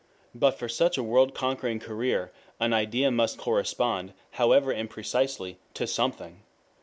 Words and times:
]But 0.33 0.57
for 0.57 0.67
such 0.67 0.97
a 0.97 1.03
world 1.03 1.35
conquering 1.35 1.77
career 1.79 2.31
an 2.59 2.73
idea 2.73 3.11
must 3.11 3.37
correspond, 3.37 4.13
however 4.31 4.73
imprecisely, 4.73 5.57
to 5.75 5.85
something. 5.85 6.41